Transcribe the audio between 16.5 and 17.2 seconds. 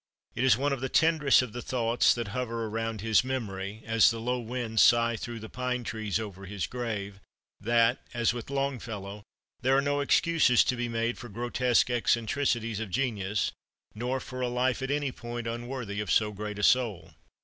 a soul.